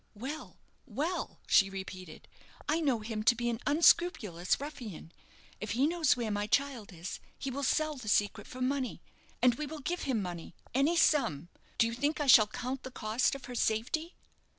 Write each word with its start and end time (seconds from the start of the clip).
"Well, 0.15 0.57
well," 0.87 1.41
she 1.45 1.69
repeated. 1.69 2.27
"I 2.67 2.79
know 2.81 3.01
him 3.01 3.21
to 3.21 3.35
be 3.35 3.51
an 3.51 3.59
unscrupulous 3.67 4.59
ruffian. 4.59 5.11
If 5.59 5.73
he 5.73 5.85
knows 5.85 6.17
where 6.17 6.31
my 6.31 6.47
child 6.47 6.91
is, 6.91 7.19
he 7.37 7.51
will 7.51 7.61
sell 7.61 7.95
the 7.97 8.07
secret 8.07 8.47
for 8.47 8.61
money, 8.61 9.03
and 9.43 9.53
we 9.53 9.67
will 9.67 9.77
give 9.77 10.01
him 10.01 10.19
money 10.19 10.55
any 10.73 10.97
sum; 10.97 11.49
do 11.77 11.85
you 11.85 11.93
think 11.93 12.19
I 12.19 12.25
shall 12.25 12.47
count 12.47 12.81
the 12.81 12.89
cost 12.89 13.35
of 13.35 13.45
her 13.45 13.53
safety?" 13.53 14.15